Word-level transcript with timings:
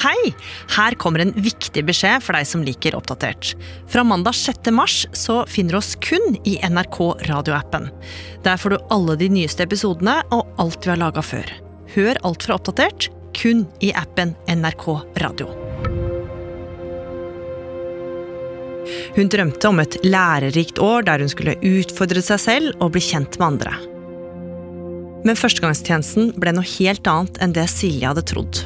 Hei! 0.00 0.30
Her 0.72 0.94
kommer 0.96 1.20
en 1.20 1.34
viktig 1.36 1.82
beskjed 1.84 2.22
for 2.24 2.32
deg 2.32 2.46
som 2.48 2.62
liker 2.64 2.94
Oppdatert. 2.96 3.50
Fra 3.90 4.00
mandag 4.06 4.32
6. 4.38 4.70
mars 4.72 5.02
så 5.12 5.42
finner 5.44 5.76
du 5.76 5.80
oss 5.82 5.92
kun 6.00 6.38
i 6.48 6.54
NRK 6.64 6.96
radioappen. 7.28 7.90
Der 8.46 8.56
får 8.56 8.72
du 8.72 8.78
alle 8.96 9.18
de 9.20 9.28
nyeste 9.28 9.66
episodene 9.68 10.22
og 10.32 10.48
alt 10.62 10.88
vi 10.88 10.94
har 10.94 11.02
laga 11.02 11.20
før. 11.20 11.52
Hør 11.92 12.22
alt 12.24 12.48
fra 12.48 12.56
Oppdatert 12.56 13.10
kun 13.36 13.66
i 13.84 13.92
appen 13.92 14.32
NRK 14.48 14.88
Radio. 15.20 15.52
Hun 19.20 19.28
drømte 19.28 19.68
om 19.68 19.84
et 19.84 20.00
lærerikt 20.06 20.80
år 20.80 21.04
der 21.12 21.20
hun 21.20 21.28
skulle 21.28 21.60
utfordre 21.60 22.24
seg 22.24 22.40
selv 22.48 22.72
og 22.80 22.96
bli 22.96 23.04
kjent 23.04 23.36
med 23.36 23.50
andre. 23.52 23.76
Men 25.28 25.36
førstegangstjenesten 25.36 26.38
ble 26.40 26.56
noe 26.56 26.76
helt 26.78 27.04
annet 27.04 27.42
enn 27.44 27.52
det 27.52 27.68
Silje 27.68 28.08
hadde 28.08 28.24
trodd. 28.24 28.64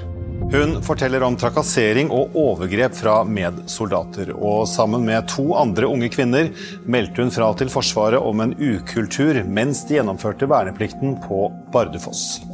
Hun 0.55 0.77
forteller 0.87 1.23
om 1.27 1.35
trakassering 1.35 2.13
og 2.15 2.37
overgrep 2.39 2.95
fra 2.95 3.17
medsoldater. 3.27 4.29
Og 4.39 4.69
sammen 4.71 5.03
med 5.03 5.27
to 5.27 5.49
andre 5.59 5.89
unge 5.91 6.07
kvinner 6.15 6.53
meldte 6.87 7.25
hun 7.25 7.33
fra 7.35 7.49
til 7.59 7.73
Forsvaret 7.73 8.23
om 8.23 8.39
en 8.45 8.53
ukultur 8.55 9.41
mens 9.51 9.81
de 9.89 9.97
gjennomførte 9.97 10.47
verneplikten 10.47 11.17
på 11.25 11.49
Bardufoss. 11.75 12.45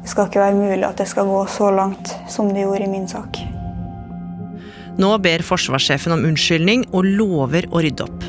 Det 0.00 0.08
skal 0.08 0.30
ikke 0.30 0.40
være 0.40 0.56
mulig 0.56 0.86
at 0.88 1.02
det 1.02 1.10
skal 1.10 1.28
gå 1.28 1.42
så 1.52 1.68
langt 1.76 2.14
som 2.32 2.48
det 2.48 2.64
gjorde 2.64 2.86
i 2.86 2.92
min 2.94 3.04
sak. 3.10 3.42
Nå 4.96 5.10
ber 5.20 5.44
forsvarssjefen 5.44 6.16
om 6.16 6.24
unnskyldning 6.30 6.86
og 6.96 7.04
lover 7.04 7.68
å 7.68 7.82
rydde 7.84 8.06
opp. 8.08 8.24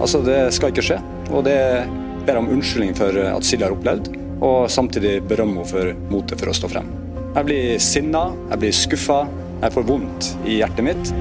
Altså, 0.00 0.24
Det 0.26 0.40
skal 0.56 0.74
ikke 0.74 0.88
skje. 0.88 0.98
Og 1.30 1.46
det 1.46 1.86
ber 2.26 2.42
om 2.42 2.50
unnskyldning 2.50 2.98
for 2.98 3.14
at 3.14 3.46
Silje 3.46 3.68
har 3.68 3.78
opplevd, 3.78 4.10
og 4.42 4.66
samtidig 4.66 5.20
berømme 5.22 5.62
henne 5.62 5.70
for 5.70 5.94
motet 6.10 6.42
for 6.42 6.50
å 6.50 6.56
stå 6.58 6.72
frem. 6.74 6.90
Jeg 7.30 7.46
blir 7.46 7.76
sinna, 7.78 8.24
jeg 8.50 8.58
blir 8.58 8.72
skuffa, 8.74 9.20
jeg 9.60 9.74
får 9.76 9.84
vondt 9.86 10.30
i 10.50 10.56
hjertet 10.58 10.82
mitt. 10.82 11.12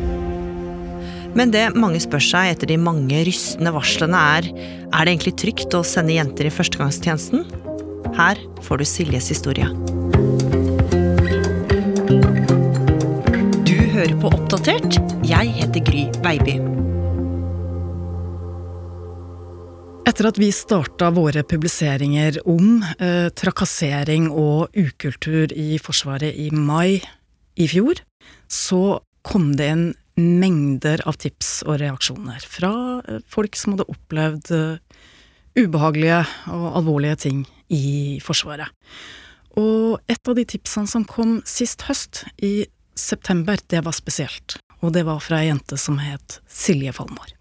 Men 1.38 1.54
det 1.54 1.68
mange 1.78 2.02
spør 2.02 2.24
seg 2.26 2.56
etter 2.56 2.72
de 2.72 2.80
mange 2.82 3.20
rystende 3.28 3.74
varslene, 3.76 4.18
er 4.18 4.50
er 4.90 5.06
det 5.06 5.14
egentlig 5.14 5.36
trygt 5.38 5.78
å 5.78 5.84
sende 5.86 6.16
jenter 6.16 6.50
i 6.50 6.54
førstegangstjenesten? 6.54 7.46
Her 8.18 8.42
får 8.66 8.82
du 8.82 8.88
Siljes 8.90 9.30
historie. 9.30 9.70
Du 13.70 13.78
hører 13.94 14.18
på 14.18 14.34
Oppdatert. 14.34 14.98
Jeg 15.30 15.54
heter 15.62 15.86
Gry 15.86 16.08
Veiby. 16.26 16.79
Etter 20.10 20.26
at 20.26 20.40
vi 20.42 20.48
starta 20.50 21.12
våre 21.14 21.44
publiseringer 21.46 22.40
om 22.50 22.80
eh, 22.98 23.28
trakassering 23.38 24.32
og 24.34 24.74
ukultur 24.74 25.52
i 25.54 25.78
Forsvaret 25.78 26.34
i 26.34 26.48
mai 26.50 26.98
i 27.54 27.68
fjor, 27.70 28.02
så 28.50 29.04
kom 29.22 29.52
det 29.60 29.68
inn 29.70 29.86
mengder 30.18 31.04
av 31.06 31.20
tips 31.22 31.60
og 31.68 31.78
reaksjoner 31.84 32.42
fra 32.42 32.74
eh, 33.04 33.22
folk 33.30 33.60
som 33.60 33.76
hadde 33.76 33.86
opplevd 33.94 34.50
eh, 34.58 35.00
ubehagelige 35.60 36.24
og 36.58 36.68
alvorlige 36.82 37.22
ting 37.28 37.46
i 37.70 38.18
Forsvaret. 38.26 38.74
Og 39.62 40.00
et 40.10 40.24
av 40.26 40.40
de 40.40 40.48
tipsene 40.58 40.90
som 40.90 41.06
kom 41.06 41.38
sist 41.46 41.86
høst, 41.86 42.26
i 42.42 42.66
september, 42.98 43.62
det 43.70 43.86
var 43.86 43.94
spesielt. 43.94 44.58
Og 44.82 44.96
det 44.98 45.06
var 45.06 45.22
fra 45.22 45.44
ei 45.44 45.52
jente 45.52 45.78
som 45.78 46.02
het 46.02 46.42
Silje 46.50 46.98
Falmår. 46.98 47.39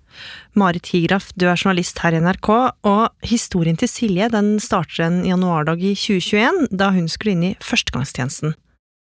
Marit 0.58 0.90
Higraff, 0.92 1.30
du 1.38 1.46
er 1.48 1.58
journalist 1.58 2.00
her 2.04 2.16
i 2.16 2.22
NRK, 2.22 2.48
og 2.88 3.26
historien 3.26 3.78
til 3.78 3.90
Silje 3.90 4.30
den 4.32 4.56
starter 4.62 5.06
en 5.06 5.20
januardag 5.26 5.82
i 5.82 5.94
2021, 5.98 6.68
da 6.70 6.90
hun 6.96 7.08
skulle 7.12 7.36
inn 7.36 7.46
i 7.50 7.56
førstegangstjenesten. 7.64 8.56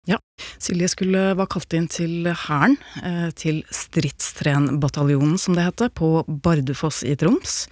Ja, 0.09 0.17
Silje 0.57 0.87
skulle 0.89 1.33
var 1.37 1.49
kalt 1.51 1.73
inn 1.77 1.89
til 1.91 2.29
Hæren, 2.45 2.77
eh, 3.03 3.29
til 3.35 3.61
Stridstrenbataljonen 3.69 5.37
som 5.37 5.57
det 5.57 5.67
heter, 5.67 5.91
på 5.93 6.23
Bardufoss 6.27 7.03
i 7.03 7.15
Troms. 7.19 7.67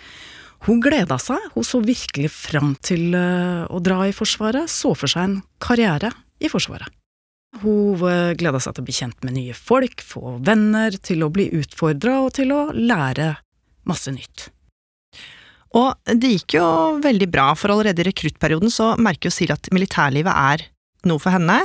Hun 0.67 0.81
gleda 0.81 1.19
seg, 1.21 1.41
hun 1.53 1.65
så 1.65 1.81
virkelig 1.85 2.31
fram 2.33 2.75
til 2.81 3.15
eh, 3.17 3.65
å 3.69 3.81
dra 3.83 4.03
i 4.07 4.15
Forsvaret, 4.15 4.69
så 4.69 4.93
for 4.97 5.09
seg 5.09 5.23
en 5.23 5.41
karriere 5.63 6.11
i 6.41 6.51
Forsvaret. 6.51 6.96
Hun 7.61 8.03
eh, 8.09 8.35
gleda 8.37 8.59
seg 8.61 8.75
til 8.75 8.83
å 8.83 8.87
bli 8.87 8.95
kjent 8.95 9.25
med 9.25 9.37
nye 9.37 9.55
folk, 9.57 10.03
få 10.03 10.37
venner, 10.45 10.95
til 11.01 11.25
å 11.25 11.31
bli 11.33 11.49
utfordra 11.57 12.19
og 12.25 12.35
til 12.37 12.53
å 12.55 12.67
lære 12.75 13.33
masse 13.87 14.13
nytt. 14.13 14.49
Og 15.77 15.93
det 16.07 16.33
gikk 16.37 16.57
jo 16.57 16.67
veldig 17.03 17.27
bra, 17.31 17.51
for 17.57 17.73
allerede 17.73 18.03
i 18.03 18.07
rekruttperioden 18.07 18.71
så 18.73 18.93
merker 19.01 19.29
jo 19.29 19.35
Silje 19.35 19.57
at 19.57 19.69
militærlivet 19.75 20.31
er 20.31 20.67
noe 21.07 21.21
for 21.21 21.35
henne. 21.35 21.59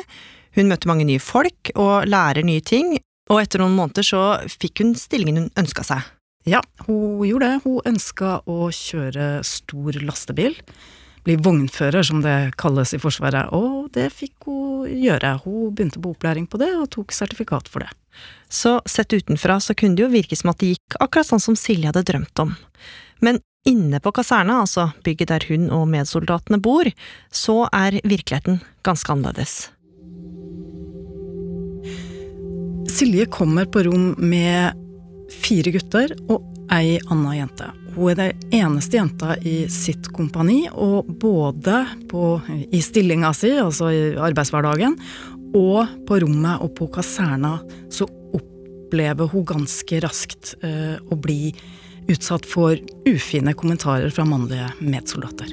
Hun 0.56 0.68
møter 0.68 0.90
mange 0.90 1.06
nye 1.08 1.22
folk 1.22 1.72
og 1.78 2.08
lærer 2.10 2.44
nye 2.44 2.64
ting, 2.64 2.96
og 3.30 3.38
etter 3.40 3.62
noen 3.62 3.76
måneder 3.78 4.04
så 4.04 4.24
fikk 4.50 4.82
hun 4.82 4.96
stillingen 4.98 5.44
hun 5.44 5.62
ønska 5.62 5.86
seg. 5.86 6.02
Ja, 6.48 6.58
hun 6.88 7.22
gjorde 7.24 7.52
det. 7.52 7.60
Hun 7.62 7.92
ønska 7.92 8.40
å 8.50 8.66
kjøre 8.74 9.44
stor 9.46 9.98
lastebil. 10.02 10.56
Bli 11.22 11.36
vognfører, 11.38 12.02
som 12.02 12.22
det 12.24 12.54
kalles 12.58 12.94
i 12.96 12.98
Forsvaret, 12.98 13.52
og 13.54 13.92
det 13.94 14.08
fikk 14.10 14.48
hun 14.48 14.88
gjøre. 14.90 15.36
Hun 15.44 15.70
begynte 15.70 16.02
på 16.02 16.14
opplæring 16.16 16.48
på 16.50 16.58
det, 16.58 16.72
og 16.74 16.90
tok 16.90 17.14
sertifikat 17.14 17.70
for 17.70 17.84
det. 17.84 17.92
Så 18.52 18.80
sett 18.90 19.14
utenfra 19.14 19.60
så 19.62 19.76
kunne 19.78 19.96
det 19.96 20.04
jo 20.04 20.12
virke 20.12 20.36
som 20.36 20.50
at 20.52 20.60
det 20.60 20.74
gikk 20.74 20.98
akkurat 21.00 21.30
sånn 21.30 21.42
som 21.42 21.56
Silje 21.56 21.88
hadde 21.88 22.04
drømt 22.10 22.42
om. 22.42 22.56
Men 23.22 23.38
inne 23.68 24.00
på 24.02 24.12
kaserna, 24.14 24.58
altså 24.64 24.90
bygget 25.06 25.30
der 25.30 25.46
hun 25.48 25.70
og 25.70 25.86
medsoldatene 25.92 26.58
bor, 26.62 26.90
så 27.30 27.62
er 27.70 28.00
virkeligheten 28.02 28.60
ganske 28.82 29.14
annerledes. 29.14 29.70
Silje 32.92 33.28
kommer 33.30 33.70
på 33.70 33.86
rom 33.86 34.12
med 34.18 34.74
fire 35.32 35.72
gutter 35.72 36.12
og 36.28 36.42
ei 36.74 36.98
anna 37.10 37.38
jente. 37.38 37.70
Hun 37.92 38.08
er 38.08 38.16
den 38.16 38.54
eneste 38.56 38.96
jenta 38.96 39.34
i 39.44 39.66
sitt 39.72 40.08
kompani, 40.14 40.64
og 40.72 41.10
både 41.20 41.82
på, 42.08 42.38
i 42.48 42.80
stillinga 42.80 43.34
si, 43.36 43.52
altså 43.60 43.90
i 43.92 44.02
arbeidshverdagen, 44.16 44.96
og 45.52 45.92
på 46.08 46.22
rommet 46.22 46.64
og 46.64 46.72
på 46.78 46.88
kaserna, 46.94 47.58
så 47.92 48.08
opplever 48.32 49.28
hun 49.32 49.44
ganske 49.48 50.00
raskt 50.04 50.54
eh, 50.64 50.96
å 50.96 51.18
bli 51.20 51.52
utsatt 52.10 52.48
for 52.48 52.78
ufine 53.08 53.52
kommentarer 53.54 54.10
fra 54.14 54.24
mannlige 54.26 54.70
medsoldater. 54.80 55.52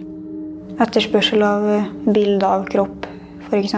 Etterspørsel 0.80 1.44
av 1.44 1.68
bilde 1.68 2.14
bilder 2.16 2.48
av 2.48 2.66
kropp, 2.72 3.08
f.eks. 3.50 3.76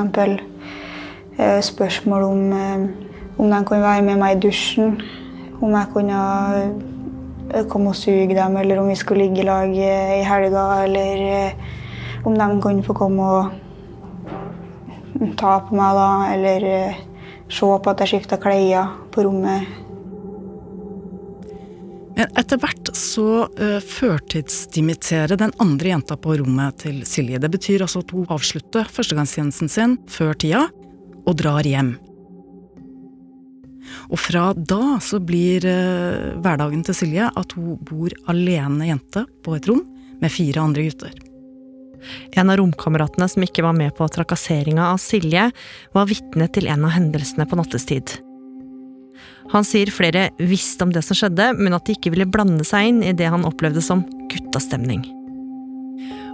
Eh, 1.42 1.60
spørsmål 1.66 2.28
om, 2.28 2.54
eh, 2.54 2.86
om 3.42 3.50
de 3.50 3.66
kunne 3.66 3.82
være 3.82 4.06
med 4.06 4.22
meg 4.22 4.38
i 4.38 4.42
dusjen. 4.46 5.02
Om 5.62 5.74
jeg 5.74 5.94
kunne 5.94 6.22
eh, 7.54 7.68
komme 7.70 7.92
og 7.92 7.98
suge 7.98 8.36
dem, 8.36 8.58
eller 8.58 8.82
om 8.82 8.90
vi 8.92 8.98
skulle 9.00 9.26
ligge 9.26 9.44
i 9.44 9.48
lag 9.48 9.74
eh, 9.76 10.20
i 10.20 10.24
helga. 10.28 10.66
Eller 10.86 11.24
eh, 11.28 11.70
om 12.26 12.38
de 12.38 12.48
kunne 12.64 12.86
få 12.86 12.96
komme 12.98 13.28
og 13.36 15.30
ta 15.40 15.60
på 15.68 15.78
meg, 15.78 16.00
da. 16.00 16.10
Eller 16.34 16.68
se 17.52 17.68
på 17.68 17.94
at 17.94 18.04
jeg 18.04 18.16
skifta 18.16 18.40
klær 18.42 18.92
på 19.14 19.26
rommet. 19.28 19.78
Men 22.12 22.38
etter 22.38 22.60
hvert 22.62 22.92
så 22.94 23.48
førtidsdimitterer 23.88 25.40
den 25.40 25.54
andre 25.64 25.94
jenta 25.94 26.18
på 26.20 26.36
rommet 26.42 26.84
til 26.84 27.02
Silje. 27.08 27.40
Det 27.42 27.50
betyr 27.50 27.88
altså 27.88 28.04
at 28.04 28.14
hun 28.14 28.28
avslutter 28.30 28.92
førstegangstjenesten 28.94 29.72
sin 29.72 29.98
før 30.12 30.38
tida, 30.38 30.68
og 31.26 31.38
drar 31.40 31.66
hjem. 31.66 31.96
Og 34.12 34.20
fra 34.20 34.52
da 34.56 34.98
så 35.04 35.20
blir 35.24 35.66
eh, 35.68 36.32
hverdagen 36.42 36.86
til 36.88 36.98
Silje 36.98 37.28
at 37.28 37.58
hun 37.58 37.80
bor 37.88 38.14
alene 38.32 38.90
jente 38.92 39.26
på 39.46 39.58
et 39.58 39.68
rom 39.70 39.84
med 40.22 40.34
fire 40.34 40.64
andre 40.64 40.88
gutter. 40.88 41.14
En 42.34 42.50
av 42.50 42.58
romkameratene 42.58 43.28
som 43.30 43.46
ikke 43.46 43.64
var 43.66 43.76
med 43.78 43.94
på 43.98 44.08
trakasseringa 44.10 44.90
av 44.90 45.00
Silje, 45.02 45.50
var 45.94 46.10
vitne 46.10 46.48
til 46.54 46.70
en 46.72 46.88
av 46.88 46.96
hendelsene 46.96 47.46
på 47.46 47.60
nattestid. 47.60 48.18
Han 49.52 49.66
sier 49.68 49.92
flere 49.94 50.30
visste 50.40 50.86
om 50.86 50.94
det 50.96 51.04
som 51.06 51.18
skjedde, 51.18 51.52
men 51.60 51.76
at 51.76 51.86
de 51.86 51.98
ikke 51.98 52.14
ville 52.14 52.30
blande 52.30 52.66
seg 52.68 52.90
inn 52.90 53.02
i 53.04 53.16
det 53.18 53.30
han 53.30 53.46
opplevde 53.48 53.84
som 53.84 54.06
guttastemning. 54.32 55.04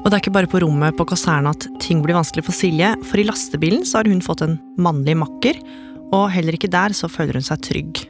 Og 0.04 0.12
det 0.12 0.16
er 0.16 0.22
ikke 0.22 0.36
bare 0.38 0.50
på 0.52 0.62
rommet 0.64 0.96
på 0.96 1.08
kaserna 1.10 1.52
at 1.56 1.66
ting 1.84 2.04
blir 2.04 2.16
vanskelig 2.16 2.46
for 2.48 2.56
Silje, 2.56 2.94
for 3.10 3.20
i 3.20 3.26
lastebilen 3.28 3.84
så 3.88 4.00
har 4.00 4.10
hun 4.12 4.24
fått 4.24 4.46
en 4.46 4.56
mannlig 4.80 5.18
makker, 5.20 5.58
og 6.16 6.30
heller 6.32 6.56
ikke 6.56 6.72
der 6.72 6.96
så 6.96 7.10
føler 7.12 7.40
hun 7.40 7.46
seg 7.46 7.64
trygg. 7.66 8.04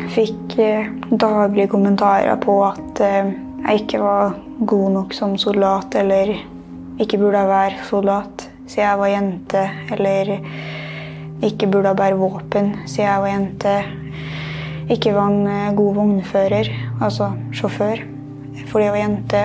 Jeg 0.00 0.10
fikk 0.14 0.56
eh, 0.62 0.90
daglige 1.10 1.70
kommentarer 1.70 2.38
på 2.42 2.56
at 2.66 3.02
eh, 3.04 3.32
jeg 3.66 3.82
ikke 3.84 4.00
var 4.02 4.36
god 4.66 4.94
nok 4.96 5.14
som 5.14 5.36
soldat, 5.38 5.94
eller 6.00 6.32
ikke 7.00 7.20
burde 7.20 7.42
være 7.48 7.84
soldat 7.88 8.46
siden 8.70 8.86
jeg 8.86 8.98
var 9.00 9.10
jente, 9.10 9.62
eller 9.90 10.36
ikke 11.42 11.70
burde 11.70 11.94
bære 11.98 12.18
våpen 12.20 12.74
siden 12.86 13.08
jeg 13.08 13.24
var 13.24 13.32
jente. 13.34 13.74
Ikke 14.90 15.14
var 15.14 15.32
en 15.32 15.46
eh, 15.46 15.74
god 15.76 15.98
vognfører, 15.98 16.70
altså 17.02 17.32
sjåfør, 17.54 18.06
fordi 18.70 18.86
jeg 18.86 18.94
var 18.94 19.04
jente. 19.04 19.44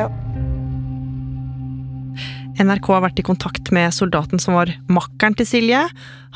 NRK 2.56 2.88
har 2.88 3.02
vært 3.04 3.20
i 3.20 3.26
kontakt 3.26 3.68
med 3.76 3.92
soldaten 3.92 4.40
som 4.40 4.56
var 4.56 4.70
makkeren 4.88 5.36
til 5.36 5.48
Silje. 5.48 5.82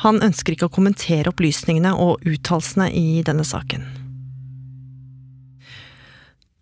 Han 0.02 0.20
ønsker 0.20 0.52
ikke 0.52 0.68
å 0.68 0.74
kommentere 0.74 1.30
opplysningene 1.32 1.94
og 1.96 2.20
uttalelsene 2.28 2.90
i 2.92 3.22
denne 3.24 3.46
saken. 3.46 3.86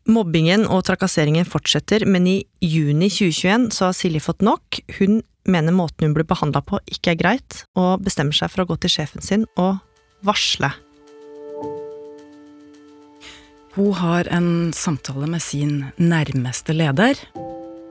Mobbingen 0.08 0.62
og 0.70 0.84
trakasseringen 0.88 1.48
fortsetter, 1.48 2.06
men 2.06 2.28
i 2.30 2.36
juni 2.64 3.10
2021 3.10 3.66
så 3.74 3.88
har 3.88 3.96
Silje 3.98 4.22
fått 4.24 4.44
nok. 4.46 4.78
Hun 5.00 5.24
mener 5.48 5.74
måten 5.74 6.06
hun 6.06 6.14
blir 6.14 6.28
behandla 6.28 6.62
på 6.62 6.78
ikke 6.86 7.16
er 7.16 7.18
greit, 7.18 7.64
og 7.74 8.04
bestemmer 8.06 8.36
seg 8.36 8.52
for 8.52 8.62
å 8.62 8.68
gå 8.70 8.78
til 8.84 8.94
sjefen 8.94 9.24
sin 9.24 9.48
og 9.58 9.82
varsle. 10.24 10.70
Hun 13.74 13.90
har 13.98 14.30
en 14.34 14.70
samtale 14.74 15.26
med 15.30 15.42
sin 15.42 15.82
nærmeste 15.98 16.78
leder. 16.78 17.18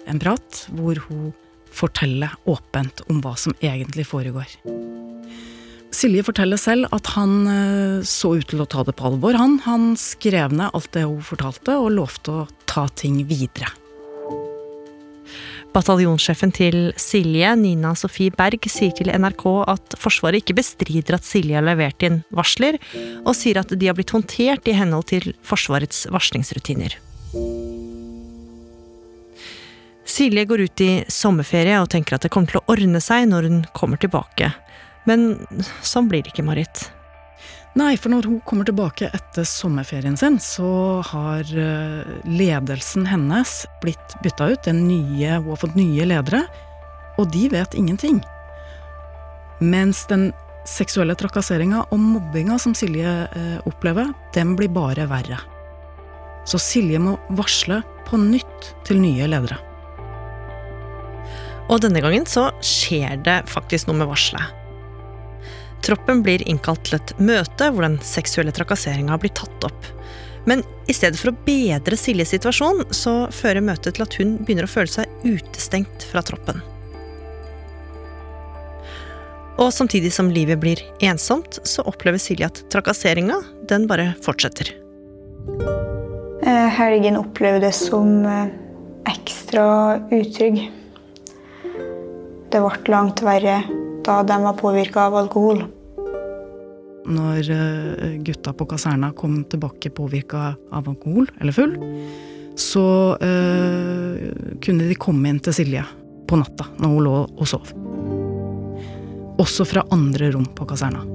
En 0.07 0.23
prat 0.23 0.63
hvor 0.71 1.03
hun 1.09 1.35
forteller 1.73 2.35
åpent 2.49 3.03
om 3.11 3.21
hva 3.23 3.35
som 3.39 3.55
egentlig 3.61 4.07
foregår. 4.09 4.57
Silje 5.97 6.25
forteller 6.27 6.59
selv 6.59 6.91
at 6.93 7.09
han 7.15 7.33
eh, 7.49 8.05
så 8.05 8.35
ut 8.37 8.47
til 8.51 8.61
å 8.61 8.69
ta 8.69 8.83
det 8.85 8.97
på 8.99 9.07
alvor. 9.09 9.37
Han, 9.39 9.57
han 9.65 9.93
skrev 9.99 10.53
ned 10.53 10.75
alt 10.75 10.91
det 10.93 11.07
hun 11.07 11.23
fortalte, 11.25 11.77
og 11.79 11.93
lovte 11.95 12.33
å 12.43 12.47
ta 12.69 12.85
ting 12.99 13.21
videre. 13.29 13.71
Bataljonssjefen 15.75 16.51
til 16.55 16.77
Silje, 16.97 17.51
Nina 17.59 17.91
Sofie 17.97 18.33
Berg, 18.33 18.65
sier 18.71 18.93
til 18.97 19.11
NRK 19.13 19.45
at 19.69 19.97
Forsvaret 20.01 20.41
ikke 20.41 20.57
bestrider 20.57 21.17
at 21.17 21.27
Silje 21.27 21.57
har 21.59 21.65
levert 21.65 22.03
inn 22.07 22.21
varsler, 22.33 22.79
og 23.23 23.35
sier 23.37 23.61
at 23.61 23.73
de 23.75 23.89
har 23.89 23.97
blitt 23.97 24.13
håndtert 24.15 24.69
i 24.69 24.77
henhold 24.77 25.09
til 25.11 25.33
Forsvarets 25.45 26.05
varslingsrutiner. 26.13 26.97
Silje 30.17 30.45
går 30.49 30.61
ut 30.65 30.81
i 30.81 30.91
sommerferie 31.13 31.77
og 31.77 31.91
tenker 31.93 32.15
at 32.17 32.23
det 32.25 32.31
kommer 32.33 32.49
til 32.49 32.57
å 32.57 32.71
ordne 32.73 32.97
seg 33.03 33.27
når 33.29 33.45
hun 33.45 33.57
kommer 33.77 33.99
tilbake. 34.01 34.49
Men 35.05 35.35
sånn 35.85 36.07
blir 36.09 36.23
det 36.25 36.31
ikke, 36.31 36.45
Marit. 36.47 36.87
Nei, 37.77 37.91
for 38.01 38.09
når 38.09 38.25
hun 38.25 38.39
kommer 38.47 38.65
tilbake 38.65 39.11
etter 39.13 39.45
sommerferien 39.45 40.17
sin, 40.17 40.39
så 40.41 41.03
har 41.05 41.45
eh, 41.45 42.15
ledelsen 42.25 43.05
hennes 43.05 43.59
blitt 43.83 44.15
bytta 44.23 44.47
ut. 44.55 44.71
Nye, 44.73 45.35
hun 45.37 45.51
har 45.51 45.61
fått 45.61 45.77
nye 45.77 46.09
ledere, 46.09 46.41
og 47.21 47.29
de 47.35 47.45
vet 47.53 47.77
ingenting. 47.77 48.17
Mens 49.61 50.01
den 50.09 50.31
seksuelle 50.65 51.13
trakasseringa 51.19 51.85
og 51.93 52.01
mobbinga 52.01 52.57
som 52.57 52.73
Silje 52.73 53.13
eh, 53.29 53.61
opplever, 53.69 54.09
den 54.33 54.57
blir 54.57 54.73
bare 54.73 55.05
verre. 55.13 55.37
Så 56.49 56.57
Silje 56.57 57.05
må 57.05 57.19
varsle 57.37 57.83
på 58.09 58.17
nytt 58.17 58.73
til 58.89 59.05
nye 59.05 59.29
ledere. 59.29 59.61
Og 61.67 61.81
denne 61.83 62.01
gangen 62.03 62.25
så 62.29 62.49
skjer 62.63 63.19
det 63.25 63.41
faktisk 63.51 63.89
noe 63.89 63.99
med 63.99 64.09
varselet. 64.11 64.53
Troppen 65.85 66.23
blir 66.25 66.41
innkalt 66.49 66.87
til 66.87 66.97
et 66.97 67.13
møte 67.21 67.69
hvor 67.71 67.85
den 67.85 67.99
seksuelle 68.03 68.53
trakasseringa 68.55 69.19
blir 69.21 69.33
tatt 69.37 69.67
opp. 69.67 69.91
Men 70.47 70.63
i 70.87 70.95
stedet 70.95 71.19
for 71.19 71.33
å 71.33 71.37
bedre 71.45 71.99
Siljes 71.99 72.31
situasjon, 72.31 72.85
så 72.95 73.27
fører 73.35 73.65
møtet 73.65 73.97
til 73.97 74.05
at 74.05 74.15
hun 74.19 74.37
begynner 74.39 74.67
å 74.67 74.71
føle 74.71 74.91
seg 74.91 75.27
utestengt 75.27 76.07
fra 76.07 76.23
troppen. 76.25 76.63
Og 79.57 79.73
samtidig 79.73 80.13
som 80.13 80.29
livet 80.31 80.59
blir 80.61 80.81
ensomt, 81.03 81.59
så 81.67 81.83
opplever 81.89 82.21
Silje 82.21 82.47
at 82.47 82.61
trakasseringa, 82.71 83.41
den 83.69 83.89
bare 83.89 84.11
fortsetter. 84.23 84.71
Eh, 86.47 86.67
helgen 86.77 87.17
opplevdes 87.19 87.81
som 87.89 88.21
eh, 88.25 88.53
ekstra 89.09 89.65
utrygg. 90.13 90.61
Det 92.57 92.63
ble 92.63 92.89
langt 92.89 93.19
verre 93.21 93.59
da 94.01 94.21
de 94.25 94.35
var 94.41 94.55
påvirka 94.57 95.03
av 95.05 95.15
alkohol. 95.19 95.59
Når 97.05 97.49
eh, 97.53 98.15
gutta 98.25 98.49
på 98.57 98.65
kaserna 98.71 99.11
kom 99.13 99.43
tilbake 99.45 99.91
påvirka 99.93 100.55
av 100.73 100.89
alkohol, 100.89 101.27
eller 101.37 101.53
full, 101.53 101.75
så 102.57 102.87
øh, 103.21 104.57
kunne 104.65 104.87
de 104.89 104.97
komme 104.97 105.29
inn 105.29 105.37
til 105.45 105.53
Silje 105.53 105.83
på 106.25 106.39
natta 106.41 106.65
når 106.81 106.95
hun 106.95 107.05
lå 107.05 107.13
og 107.27 107.45
sov. 107.51 107.69
Også 109.37 109.67
fra 109.69 109.85
andre 109.93 110.31
rom 110.33 110.49
på 110.57 110.65
kaserna. 110.65 111.05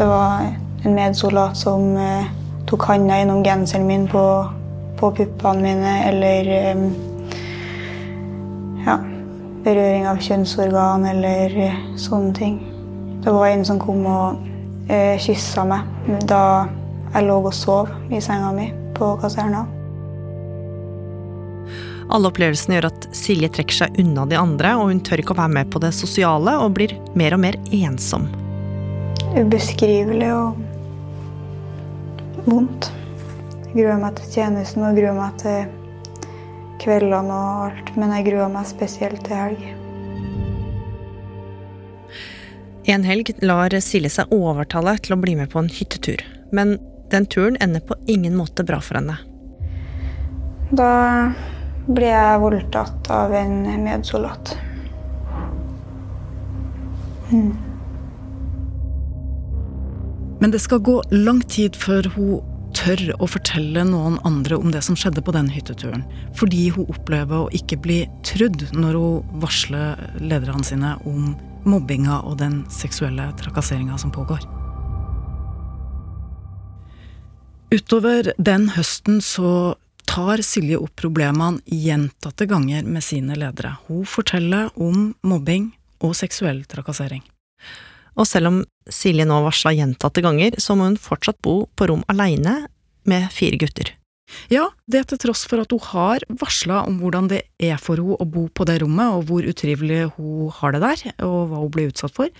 Det 0.00 0.08
var 0.08 0.48
en 0.80 0.96
medsoldat 0.96 1.60
som 1.60 1.92
øh, 1.92 2.32
tok 2.72 2.88
handa 2.88 3.20
gjennom 3.20 3.44
genseren 3.44 3.84
min 3.84 4.08
på, 4.08 4.24
på 4.96 5.12
puppene 5.20 5.60
mine, 5.60 5.96
eller 6.08 6.54
øh, 6.56 6.90
berøring 9.64 10.06
av 10.08 10.20
kjønnsorgan 10.22 11.06
eller 11.10 11.56
eh, 11.66 11.80
sånne 12.00 12.34
ting. 12.36 12.60
Det 13.24 13.32
var 13.34 13.50
en 13.50 13.64
som 13.68 13.80
kom 13.80 14.06
og 14.08 14.46
eh, 14.88 15.18
kyssa 15.20 15.66
meg 15.68 15.84
da 16.28 16.68
jeg 17.10 17.26
lå 17.26 17.36
og 17.42 17.52
sov 17.54 17.90
i 18.10 18.20
senga 18.22 18.52
mi 18.56 18.70
på 18.96 19.12
kaserna. 19.20 19.66
Alle 22.10 22.30
opplevelsene 22.30 22.74
gjør 22.76 22.88
at 22.88 23.06
Silje 23.14 23.50
trekker 23.54 23.76
seg 23.84 23.98
unna 24.02 24.24
de 24.26 24.38
andre, 24.38 24.72
og 24.78 24.90
hun 24.90 25.02
tør 25.06 25.22
ikke 25.22 25.34
å 25.36 25.40
være 25.44 25.54
med 25.60 25.70
på 25.70 25.82
det 25.82 25.92
sosiale, 25.94 26.56
og 26.58 26.74
blir 26.74 26.96
mer 27.18 27.36
og 27.36 27.42
mer 27.44 27.58
ensom. 27.70 28.26
Ubeskrivelig 29.36 30.32
og 30.34 30.58
vondt. 32.48 32.90
Gruer 33.70 34.00
meg 34.00 34.18
til 34.18 34.32
tjenesten 34.34 34.82
og 34.82 34.98
gruer 34.98 35.14
meg 35.14 35.36
til 35.38 35.68
kveldene 36.80 37.36
og 37.36 37.68
alt, 37.68 37.94
men 38.00 38.14
jeg 38.16 38.30
gruer 38.30 38.50
meg 38.52 38.68
spesielt 38.68 39.22
til 39.26 39.36
helg. 39.36 39.70
En 42.90 43.04
helg 43.06 43.30
lar 43.44 43.74
Silje 43.84 44.10
seg 44.10 44.32
overtale 44.34 44.96
til 45.04 45.14
å 45.14 45.20
bli 45.20 45.36
med 45.38 45.52
på 45.52 45.60
en 45.60 45.70
hyttetur. 45.70 46.24
Men 46.50 46.78
den 47.12 47.26
turen 47.30 47.58
ender 47.62 47.84
på 47.84 47.94
ingen 48.10 48.36
måte 48.38 48.64
bra 48.66 48.80
for 48.82 48.98
henne. 48.98 49.18
Da 50.74 50.90
ble 51.90 52.10
jeg 52.10 52.42
voldtatt 52.42 53.10
av 53.14 53.34
en 53.34 53.62
medsoldat. 53.84 54.54
Mm. 57.30 57.52
Men 60.40 60.54
det 60.54 60.62
skal 60.64 60.80
gå 60.82 60.96
lang 61.12 61.42
tid 61.42 61.76
før 61.78 62.08
hun 62.16 62.49
tør 62.76 63.02
å 63.18 63.28
fortelle 63.30 63.84
noen 63.88 64.18
andre 64.28 64.58
om 64.60 64.72
det 64.74 64.82
som 64.86 64.96
skjedde 64.98 65.22
på 65.24 65.34
den 65.36 65.50
hytteturen. 65.52 66.04
Fordi 66.38 66.68
hun 66.74 66.88
opplever 66.92 67.46
å 67.46 67.52
ikke 67.56 67.78
bli 67.82 68.00
trudd 68.26 68.66
når 68.76 68.98
hun 68.98 69.36
varsler 69.42 70.00
lederne 70.22 70.66
sine 70.66 70.94
om 71.08 71.34
mobbinga 71.68 72.22
og 72.24 72.38
den 72.40 72.62
seksuelle 72.72 73.30
trakasseringa 73.40 73.98
som 74.00 74.12
pågår. 74.14 74.42
Utover 77.70 78.32
den 78.38 78.70
høsten 78.74 79.20
så 79.22 79.76
tar 80.10 80.42
Silje 80.42 80.80
opp 80.80 80.96
problemene 80.98 81.60
gjentatte 81.70 82.48
ganger 82.50 82.82
med 82.82 83.04
sine 83.06 83.36
ledere. 83.38 83.76
Hun 83.86 84.02
forteller 84.08 84.72
om 84.74 85.12
mobbing 85.22 85.70
og 86.02 86.16
seksuell 86.18 86.64
trakassering. 86.66 87.22
Og 88.18 88.26
selv 88.26 88.50
om 88.50 88.58
Silje 88.94 89.26
nå 89.28 89.40
varsla 89.46 89.74
gjentatte 89.76 90.24
ganger, 90.24 90.58
så 90.58 90.76
må 90.76 90.90
hun 90.90 91.00
fortsatt 91.00 91.40
bo 91.44 91.64
på 91.76 91.90
rom 91.90 92.04
aleine 92.12 92.64
med 93.08 93.30
fire 93.34 93.58
gutter. 93.60 93.94
Ja, 94.50 94.68
det 94.90 95.04
til 95.10 95.20
tross 95.24 95.42
for 95.48 95.62
at 95.62 95.72
hun 95.74 95.82
har 95.90 96.24
varsla 96.40 96.84
om 96.86 97.00
hvordan 97.02 97.28
det 97.30 97.40
er 97.62 97.78
for 97.82 97.98
henne 97.98 98.18
å 98.20 98.26
bo 98.28 98.46
på 98.54 98.66
det 98.68 98.80
rommet, 98.82 99.16
og 99.16 99.26
hvor 99.28 99.46
utrivelig 99.46 100.12
hun 100.16 100.50
har 100.60 100.74
det 100.74 100.82
der, 100.84 101.04
og 101.26 101.50
hva 101.50 101.62
hun 101.64 101.72
blir 101.74 101.90
utsatt 101.90 102.14
for, 102.16 102.30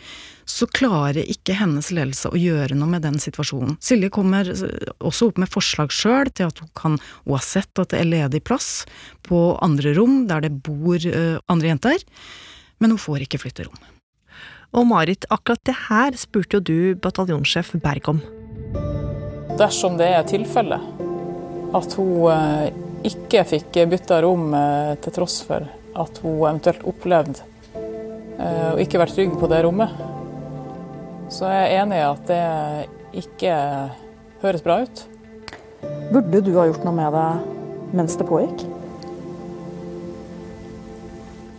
så 0.48 0.68
klarer 0.70 1.26
ikke 1.30 1.58
hennes 1.58 1.90
ledelse 1.94 2.30
å 2.30 2.38
gjøre 2.38 2.78
noe 2.78 2.90
med 2.90 3.04
den 3.06 3.18
situasjonen. 3.22 3.76
Silje 3.82 4.10
kommer 4.14 4.50
også 4.98 5.30
opp 5.30 5.40
med 5.42 5.50
forslag 5.52 5.94
sjøl 5.94 6.30
til 6.34 6.50
at 6.50 6.62
hun 6.62 6.70
kan 6.74 6.98
Hun 7.00 7.36
har 7.36 7.44
sett 7.44 7.78
at 7.78 7.92
det 7.92 8.00
er 8.00 8.08
ledig 8.08 8.42
plass 8.46 8.84
på 9.26 9.56
andre 9.62 9.94
rom 9.98 10.24
der 10.30 10.46
det 10.46 10.52
bor 10.64 10.98
uh, 10.98 11.38
andre 11.50 11.74
jenter, 11.74 12.02
men 12.80 12.94
hun 12.94 13.02
får 13.02 13.26
ikke 13.26 13.42
flytte 13.42 13.68
rom. 13.68 13.99
Og 14.70 14.86
Marit, 14.86 15.24
akkurat 15.34 15.62
det 15.66 15.74
her 15.88 16.14
spurte 16.18 16.58
jo 16.58 16.62
du 16.62 16.94
bataljonssjef 17.02 17.72
Berg 17.82 18.06
om. 18.12 18.20
Dersom 19.58 19.96
det 19.98 20.06
er 20.14 20.28
tilfellet, 20.30 20.84
at 21.74 21.96
hun 21.98 22.30
eh, 22.30 22.70
ikke 23.10 23.42
fikk 23.50 23.80
bytta 23.90 24.20
rom 24.22 24.54
eh, 24.54 24.92
til 25.02 25.16
tross 25.16 25.40
for 25.46 25.66
at 25.98 26.20
hun 26.22 26.36
eventuelt 26.38 26.86
opplevde 26.86 27.48
å 28.40 28.78
ikke 28.80 28.96
være 28.96 29.12
trygg 29.12 29.34
på 29.36 29.48
det 29.52 29.58
rommet, 29.66 29.90
så 31.28 31.44
er 31.50 31.58
jeg 31.58 31.80
enig 31.82 31.98
i 31.98 32.06
at 32.06 32.30
det 32.30 33.18
ikke 33.20 33.56
høres 34.40 34.64
bra 34.64 34.78
ut. 34.86 35.02
Burde 36.08 36.40
du 36.46 36.54
ha 36.56 36.64
gjort 36.70 36.86
noe 36.86 36.96
med 36.96 37.18
det 37.18 37.26
mens 38.00 38.16
det 38.16 38.24
pågikk? 38.30 38.64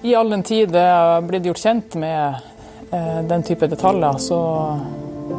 I 0.10 0.16
all 0.18 0.34
den 0.34 0.42
tid 0.48 0.74
det 0.74 0.82
er 0.82 1.28
blitt 1.28 1.46
gjort 1.46 1.62
kjent 1.62 2.00
med 2.02 2.18
Eh, 2.24 2.51
den 2.92 3.44
type 3.48 3.70
detaljer, 3.72 4.20
så 4.20 4.40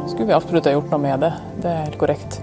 skulle 0.09 0.31
vi 0.31 0.35
absolutt 0.35 0.65
ha 0.65 0.73
gjort 0.73 0.89
noe 0.89 1.03
med 1.03 1.21
det. 1.21 1.31
Det 1.61 1.69
er 1.69 1.85
helt 1.85 1.99
korrekt. 2.01 2.39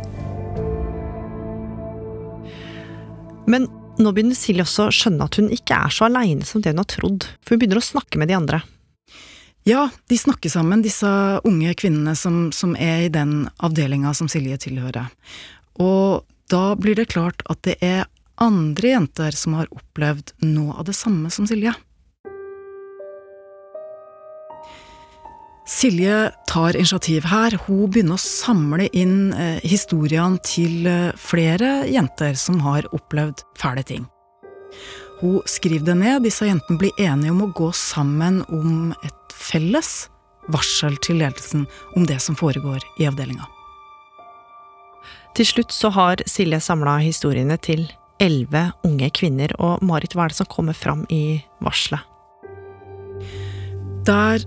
Men 3.51 3.67
Nå 4.01 4.13
begynner 4.17 4.39
Silje 4.39 4.65
også 4.65 4.87
å 4.89 4.95
skjønne 4.95 5.27
at 5.27 5.37
hun 5.37 5.51
ikke 5.53 5.77
er 5.77 5.93
så 5.93 6.07
aleine 6.07 6.47
som 6.49 6.63
det 6.63 6.73
hun 6.73 6.81
har 6.81 6.89
trodd, 6.89 7.27
for 7.45 7.55
hun 7.55 7.61
begynner 7.61 7.81
å 7.81 7.85
snakke 7.85 8.21
med 8.21 8.31
de 8.31 8.37
andre. 8.39 8.63
Ja, 9.69 9.91
de 10.09 10.17
snakker 10.17 10.53
sammen, 10.53 10.81
disse 10.81 11.11
unge 11.45 11.75
kvinnene 11.77 12.15
som, 12.17 12.49
som 12.57 12.73
er 12.81 13.05
i 13.05 13.13
den 13.13 13.45
avdelinga 13.61 14.15
som 14.17 14.31
Silje 14.33 14.57
tilhører. 14.63 15.11
Og 15.85 16.25
da 16.51 16.63
blir 16.81 16.97
det 16.97 17.11
klart 17.13 17.45
at 17.53 17.61
det 17.67 17.77
er 17.85 18.09
andre 18.41 18.95
jenter 18.95 19.37
som 19.37 19.59
har 19.59 19.69
opplevd 19.69 20.33
noe 20.49 20.79
av 20.81 20.89
det 20.89 20.97
samme 20.97 21.29
som 21.35 21.45
Silje. 21.51 21.75
Silje 25.71 26.31
tar 26.51 26.75
initiativ 26.75 27.29
her. 27.31 27.55
Hun 27.67 27.91
begynner 27.93 28.19
å 28.19 28.23
samle 28.23 28.89
inn 28.97 29.31
eh, 29.39 29.61
historiene 29.63 30.41
til 30.43 30.89
eh, 30.91 31.13
flere 31.15 31.85
jenter 31.87 32.35
som 32.35 32.59
har 32.65 32.89
opplevd 32.97 33.45
fæle 33.61 33.85
ting. 33.87 34.09
Hun 35.21 35.39
skriver 35.47 35.87
det 35.87 35.97
ned. 36.01 36.27
Disse 36.27 36.49
jentene 36.49 36.81
blir 36.81 36.99
enige 36.99 37.31
om 37.37 37.45
å 37.47 37.53
gå 37.55 37.71
sammen 37.77 38.43
om 38.51 38.91
et 39.07 39.37
felles 39.37 40.09
varsel 40.51 40.99
til 41.07 41.21
ledelsen 41.23 41.69
om 41.95 42.07
det 42.09 42.19
som 42.25 42.35
foregår 42.35 42.83
i 42.99 43.07
avdelinga. 43.07 43.47
Til 45.39 45.47
slutt 45.47 45.71
så 45.71 45.95
har 45.95 46.27
Silje 46.27 46.59
samla 46.65 46.99
historiene 47.05 47.55
til 47.63 47.87
elleve 48.21 48.73
unge 48.85 49.07
kvinner, 49.15 49.55
og 49.63 49.85
Marit, 49.87 50.17
hva 50.19 50.27
er 50.27 50.35
det 50.35 50.43
som 50.43 50.51
kommer 50.51 50.75
fram 50.75 51.07
i 51.15 51.39
varselet? 51.63 52.03
Der 54.09 54.43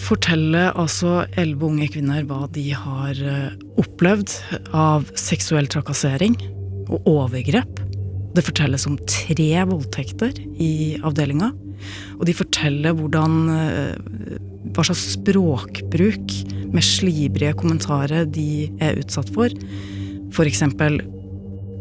forteller 0.00 0.74
altså 0.78 1.24
elleve 1.38 1.68
unge 1.68 1.88
kvinner 1.94 2.24
hva 2.28 2.48
de 2.54 2.66
har 2.74 3.18
eh, 3.18 3.54
opplevd 3.80 4.32
av 4.74 5.06
seksuell 5.18 5.68
trakassering 5.70 6.36
og 6.88 7.08
overgrep. 7.08 7.80
Det 8.34 8.44
fortelles 8.44 8.86
om 8.90 8.96
tre 9.06 9.50
voldtekter 9.70 10.34
i 10.60 10.96
avdelinga. 11.06 11.52
Og 12.18 12.26
de 12.28 12.34
forteller 12.36 12.96
hvordan 12.96 13.38
eh, 13.54 14.36
hva 14.74 14.86
slags 14.86 15.06
språkbruk 15.14 16.36
med 16.74 16.84
slibrige 16.84 17.54
kommentarer 17.60 18.26
de 18.26 18.66
er 18.82 18.98
utsatt 19.02 19.30
for. 19.34 19.52
Eksempel 20.44 21.02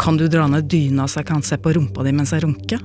Kan 0.01 0.17
du 0.17 0.27
dra 0.27 0.45
ned 0.49 0.67
dyna 0.69 1.07
så 1.07 1.21
jeg 1.21 1.29
kan 1.29 1.43
se 1.45 1.57
på 1.57 1.73
rumpa 1.73 2.03
di 2.05 2.11
mens 2.13 2.33
jeg 2.33 2.43
runker? 2.45 2.81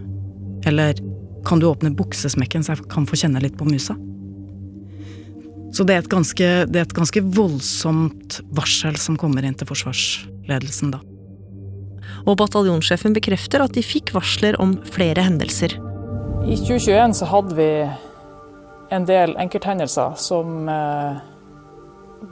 Eller 0.69 0.97
Kan 1.45 1.61
du 1.61 1.69
åpne 1.69 1.93
buksesmekken 1.97 2.65
så 2.65 2.75
jeg 2.75 2.89
kan 2.93 3.07
få 3.09 3.17
kjenne 3.21 3.43
litt 3.43 3.57
på 3.59 3.69
musa? 3.69 3.97
Så 5.75 5.85
det 5.85 5.95
er, 5.95 6.03
et 6.03 6.11
ganske, 6.11 6.49
det 6.71 6.81
er 6.81 6.87
et 6.87 6.97
ganske 6.97 7.23
voldsomt 7.37 8.41
varsel 8.57 8.97
som 9.01 9.19
kommer 9.21 9.45
inn 9.45 9.57
til 9.59 9.69
forsvarsledelsen 9.69 10.95
da. 10.95 11.03
Og 12.25 12.39
bataljonssjefen 12.41 13.15
bekrefter 13.17 13.63
at 13.65 13.77
de 13.77 13.85
fikk 13.85 14.15
varsler 14.17 14.57
om 14.63 14.77
flere 14.89 15.25
hendelser. 15.27 15.77
I 16.49 16.57
2021 16.57 17.17
så 17.21 17.29
hadde 17.29 17.57
vi 17.59 17.71
en 18.95 19.09
del 19.09 19.35
enkelthendelser 19.41 20.17
som 20.21 20.69
eh, 20.73 21.19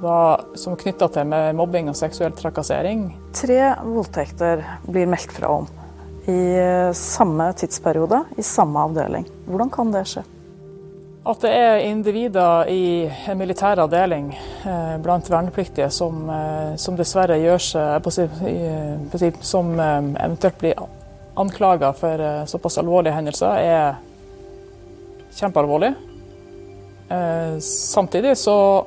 var 0.00 0.46
som 0.58 0.76
knytta 0.78 1.08
til 1.12 1.28
med 1.28 1.56
mobbing 1.58 1.90
og 1.92 1.98
seksuell 1.98 2.34
trakassering. 2.36 3.10
Tre 3.36 3.60
voldtekter 3.84 4.64
blir 4.88 5.10
meldt 5.10 5.36
fra 5.36 5.52
om 5.60 5.68
i 6.26 6.40
eh, 6.58 6.92
samme 6.96 7.52
tidsperiode, 7.58 8.24
i 8.36 8.42
samme 8.42 8.80
avdeling. 8.88 9.28
Hvordan 9.46 9.70
kan 9.70 9.92
det 9.94 10.06
skje? 10.10 10.24
At 11.26 11.42
det 11.42 11.50
er 11.50 11.80
individer 11.88 12.68
i 12.70 12.82
en 13.26 13.38
militær 13.38 13.80
avdeling 13.82 14.28
eh, 14.30 14.96
blant 15.02 15.26
vernepliktige 15.26 15.88
som, 15.90 16.20
eh, 16.30 16.76
som, 16.78 16.94
dessverre 16.94 17.40
gjør 17.42 17.62
seg 17.64 18.10
si, 18.14 18.26
si, 19.18 19.30
Som 19.42 19.72
eh, 19.74 19.96
eventuelt 20.22 20.60
blir 20.60 20.84
anklaga 21.36 21.90
for 21.98 22.22
eh, 22.22 22.44
såpass 22.46 22.78
alvorlige 22.78 23.16
hendelser, 23.16 23.58
er 23.58 23.98
kjempealvorlig. 25.36 25.94
Eh, 27.10 27.58
samtidig 27.60 28.36
så 28.38 28.86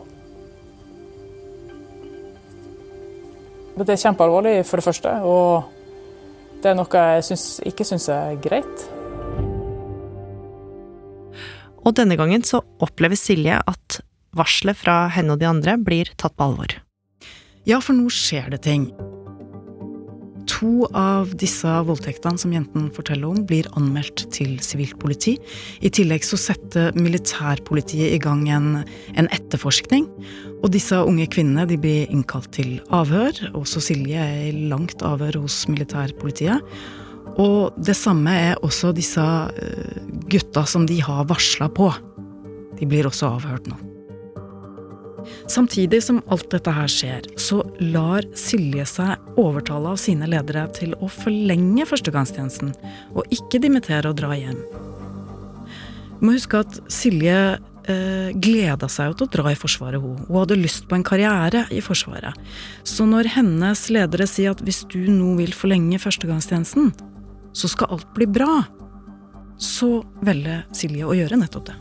Det 3.80 3.94
er 3.94 4.02
kjempealvorlig, 4.02 4.66
for 4.68 4.76
det 4.76 4.84
første. 4.84 5.12
Og 5.24 5.64
det 6.64 6.72
er 6.72 6.76
noe 6.76 7.04
jeg 7.04 7.24
synes, 7.30 7.46
ikke 7.64 7.86
syns 7.88 8.10
er 8.12 8.36
greit. 8.44 8.99
Og 11.86 11.96
denne 11.98 12.18
gangen 12.20 12.44
så 12.46 12.62
opplever 12.84 13.20
Silje 13.20 13.60
at 13.60 14.02
varselet 14.38 14.78
fra 14.78 15.08
henne 15.14 15.36
og 15.36 15.42
de 15.42 15.50
andre 15.50 15.78
blir 15.82 16.12
tatt 16.20 16.36
på 16.38 16.52
alvor. 16.52 16.76
Ja, 17.68 17.80
for 17.84 17.98
nå 17.98 18.10
skjer 18.14 18.52
det 18.54 18.64
ting. 18.66 18.90
To 20.50 20.88
av 20.98 21.30
disse 21.40 21.72
voldtektene 21.88 22.40
som 22.42 22.52
jenten 22.52 22.88
forteller 22.96 23.30
om, 23.30 23.44
blir 23.48 23.70
anmeldt 23.80 24.26
til 24.36 24.58
sivilt 24.66 24.98
politi. 25.00 25.36
I 25.86 25.92
tillegg 25.94 26.26
så 26.26 26.40
setter 26.42 26.96
militærpolitiet 26.98 28.16
i 28.16 28.20
gang 28.20 28.42
en, 28.52 28.82
en 29.16 29.30
etterforskning. 29.36 30.08
Og 30.60 30.72
disse 30.74 30.98
unge 31.00 31.30
kvinnene 31.32 31.68
de 31.70 31.78
blir 31.80 32.10
innkalt 32.12 32.52
til 32.58 32.80
avhør. 32.96 33.38
Også 33.54 33.84
Silje 33.84 34.20
er 34.20 34.50
i 34.50 34.66
langt 34.72 35.06
avhør 35.06 35.40
hos 35.46 35.62
militærpolitiet. 35.72 36.66
Og 37.40 37.76
det 37.80 37.96
samme 37.96 38.34
er 38.36 38.66
også 38.66 38.92
disse 38.96 39.24
eh, 39.24 40.00
gutta 40.32 40.66
som 40.68 40.88
de 40.90 41.00
har 41.04 41.28
varsla 41.30 41.70
på. 41.72 41.92
De 42.80 42.88
blir 42.90 43.08
også 43.08 43.36
avhørt 43.38 43.70
nå. 43.72 43.78
Samtidig 45.50 46.02
som 46.04 46.22
alt 46.32 46.50
dette 46.52 46.72
her 46.74 46.90
skjer, 46.90 47.26
så 47.40 47.62
lar 47.82 48.26
Silje 48.38 48.86
seg 48.88 49.40
overtale 49.40 49.94
av 49.94 50.00
sine 50.02 50.30
ledere 50.30 50.66
til 50.76 50.96
å 51.00 51.10
forlenge 51.12 51.86
førstegangstjenesten, 51.90 52.72
og 53.14 53.34
ikke 53.36 53.62
dimittere 53.62 54.12
og 54.12 54.20
dra 54.20 54.32
hjem. 54.38 54.62
Du 56.20 56.26
må 56.28 56.36
huske 56.36 56.64
at 56.64 56.80
Silje 56.92 57.36
eh, 57.56 58.32
gleda 58.36 58.90
seg 58.92 59.12
jo 59.12 59.20
til 59.20 59.28
å 59.28 59.34
dra 59.38 59.54
i 59.54 59.60
Forsvaret, 59.60 60.02
hun. 60.02 60.18
Hun 60.28 60.42
hadde 60.42 60.60
lyst 60.60 60.90
på 60.90 60.98
en 60.98 61.06
karriere 61.08 61.66
i 61.72 61.84
Forsvaret. 61.84 62.36
Så 62.88 63.08
når 63.08 63.32
hennes 63.38 63.86
ledere 63.94 64.28
sier 64.30 64.56
at 64.56 64.64
hvis 64.66 64.84
du 64.92 65.02
nå 65.08 65.36
vil 65.40 65.56
forlenge 65.56 66.02
førstegangstjenesten, 66.02 66.92
så 67.54 67.68
skal 67.68 67.94
alt 67.96 68.14
bli 68.14 68.28
bra, 68.28 68.64
så 69.58 70.00
velger 70.26 70.66
Silje 70.76 71.08
å 71.08 71.16
gjøre 71.18 71.40
nettopp 71.40 71.70
det. 71.70 71.78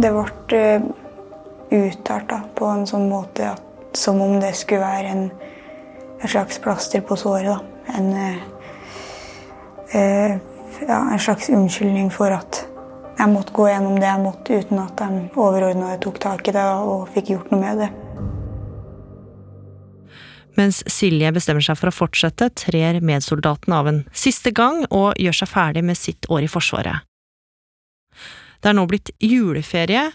Det 0.00 0.12
ble 0.14 0.60
uh, 0.60 0.86
uttalt 1.70 2.34
på 2.56 2.70
en 2.70 2.86
sånn 2.88 3.08
måte 3.10 3.50
at, 3.52 3.66
som 3.96 4.20
om 4.22 4.38
det 4.40 4.54
skulle 4.58 4.86
være 4.86 5.12
en, 5.14 5.26
en 6.20 6.30
slags 6.30 6.60
plaster 6.62 7.04
på 7.04 7.18
såret. 7.18 7.50
Da. 7.50 7.96
En, 7.98 8.10
uh, 8.14 8.40
uh, 9.94 10.36
ja, 10.86 11.00
en 11.00 11.20
slags 11.20 11.50
unnskyldning 11.52 12.12
for 12.14 12.32
at 12.32 12.64
jeg 13.20 13.28
måtte 13.34 13.52
gå 13.52 13.66
gjennom 13.68 13.98
det 14.00 14.08
jeg 14.08 14.22
måtte, 14.22 14.60
uten 14.62 14.78
at 14.80 15.00
de 15.02 15.24
overordnede 15.36 15.98
tok 16.00 16.22
tak 16.22 16.48
i 16.48 16.54
det 16.56 16.62
og 16.64 17.10
fikk 17.12 17.34
gjort 17.34 17.50
noe 17.52 17.60
med 17.60 17.82
det. 17.84 17.90
Mens 20.58 20.82
Silje 20.90 21.30
bestemmer 21.34 21.64
seg 21.64 21.78
for 21.78 21.90
å 21.90 21.94
fortsette, 21.94 22.50
trer 22.58 22.98
medsoldaten 23.04 23.74
av 23.76 23.88
en 23.90 24.02
siste 24.12 24.52
gang 24.56 24.82
og 24.90 25.14
gjør 25.20 25.42
seg 25.42 25.50
ferdig 25.52 25.84
med 25.86 25.98
sitt 25.98 26.28
år 26.32 26.46
i 26.46 26.50
Forsvaret. 26.50 27.06
Det 28.60 28.70
er 28.70 28.76
nå 28.76 28.84
blitt 28.90 29.12
juleferie, 29.24 30.10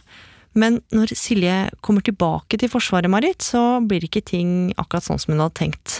men 0.55 0.79
når 0.95 1.15
Silje 1.17 1.55
kommer 1.83 2.05
tilbake 2.05 2.59
til 2.61 2.71
Forsvaret, 2.71 3.11
Marit, 3.11 3.43
så 3.43 3.81
blir 3.83 4.05
ikke 4.05 4.23
ting 4.23 4.73
akkurat 4.77 5.07
sånn 5.07 5.21
som 5.21 5.33
hun 5.33 5.43
hadde 5.43 5.59
tenkt. 5.59 5.97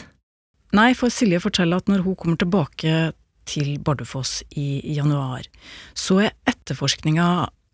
Nei, 0.75 0.91
for 0.97 1.13
Silje 1.13 1.41
forteller 1.43 1.81
at 1.81 1.89
når 1.91 2.05
hun 2.05 2.17
kommer 2.19 2.39
tilbake 2.39 3.13
til 3.49 3.75
Bardufoss 3.85 4.41
i 4.57 4.81
januar, 4.95 5.45
så 5.93 6.21
er 6.25 6.35
etterforskninga 6.49 7.27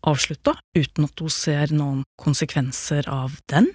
avslutta 0.08 0.56
uten 0.76 1.06
at 1.06 1.22
hun 1.22 1.32
ser 1.32 1.72
noen 1.74 2.02
konsekvenser 2.20 3.08
av 3.10 3.38
den. 3.52 3.70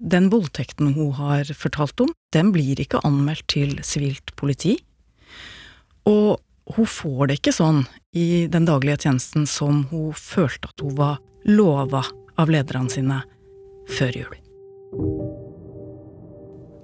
Den 0.00 0.30
voldtekten 0.32 0.94
hun 0.96 1.12
har 1.12 1.44
fortalt 1.52 2.00
om, 2.00 2.08
den 2.32 2.54
blir 2.54 2.78
ikke 2.80 3.02
anmeldt 3.04 3.44
til 3.52 3.74
sivilt 3.84 4.32
politi. 4.40 4.78
Og 6.08 6.40
hun 6.74 6.86
får 6.88 7.28
det 7.28 7.40
ikke 7.40 7.52
sånn 7.52 7.82
i 8.16 8.46
den 8.48 8.64
daglige 8.64 9.02
tjenesten 9.04 9.44
som 9.50 9.84
hun 9.90 10.14
følte 10.16 10.70
at 10.72 10.80
hun 10.80 10.96
var 10.96 11.20
lova 11.44 12.00
av 12.40 12.52
lederne 12.52 12.88
sine 12.88 13.20
før 13.92 14.16
jul. 14.22 14.36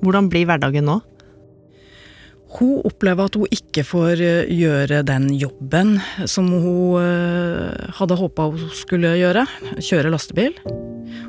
Hvordan 0.04 0.28
blir 0.28 0.44
hverdagen 0.50 0.84
nå? 0.90 0.98
Hun 2.56 2.82
opplever 2.86 3.26
at 3.26 3.36
hun 3.40 3.48
ikke 3.50 3.82
får 3.84 4.20
eh, 4.22 4.52
gjøre 4.54 5.00
den 5.08 5.30
jobben 5.34 5.96
som 6.30 6.52
hun 6.52 7.00
eh, 7.00 7.88
hadde 7.96 8.20
håpa 8.20 8.50
hun 8.52 8.68
skulle 8.76 9.16
gjøre, 9.18 9.48
kjøre 9.82 10.12
lastebil. 10.12 10.54